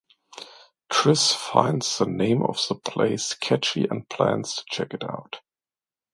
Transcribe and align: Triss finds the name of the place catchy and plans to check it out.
Triss 0.91 1.31
finds 1.35 1.99
the 1.99 2.07
name 2.07 2.41
of 2.41 2.59
the 2.67 2.73
place 2.73 3.35
catchy 3.35 3.85
and 3.87 4.09
plans 4.09 4.55
to 4.55 4.63
check 4.67 4.95
it 4.95 5.03
out. 5.03 5.41